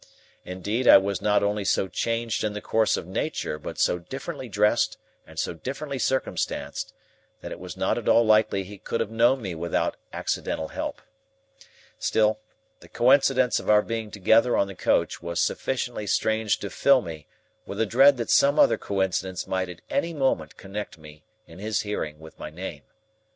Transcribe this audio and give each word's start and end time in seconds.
Indeed, 0.45 0.87
I 0.87 0.97
was 0.97 1.21
not 1.21 1.43
only 1.43 1.63
so 1.63 1.87
changed 1.87 2.43
in 2.43 2.53
the 2.53 2.59
course 2.59 2.97
of 2.97 3.05
nature, 3.05 3.59
but 3.59 3.77
so 3.77 3.99
differently 3.99 4.49
dressed 4.49 4.97
and 5.27 5.37
so 5.37 5.53
differently 5.53 5.99
circumstanced, 5.99 6.91
that 7.41 7.51
it 7.51 7.59
was 7.59 7.77
not 7.77 7.99
at 7.99 8.09
all 8.09 8.25
likely 8.25 8.63
he 8.63 8.79
could 8.79 8.99
have 8.99 9.11
known 9.11 9.43
me 9.43 9.53
without 9.53 9.97
accidental 10.11 10.69
help. 10.69 11.03
Still, 11.99 12.39
the 12.79 12.89
coincidence 12.89 13.59
of 13.59 13.69
our 13.69 13.83
being 13.83 14.09
together 14.09 14.57
on 14.57 14.65
the 14.65 14.73
coach, 14.73 15.21
was 15.21 15.39
sufficiently 15.39 16.07
strange 16.07 16.57
to 16.61 16.71
fill 16.71 17.03
me 17.03 17.27
with 17.67 17.79
a 17.79 17.85
dread 17.85 18.17
that 18.17 18.31
some 18.31 18.57
other 18.57 18.79
coincidence 18.79 19.45
might 19.45 19.69
at 19.69 19.81
any 19.91 20.15
moment 20.15 20.57
connect 20.57 20.97
me, 20.97 21.23
in 21.45 21.59
his 21.59 21.81
hearing, 21.83 22.17
with 22.17 22.39
my 22.39 22.49
name. 22.49 22.81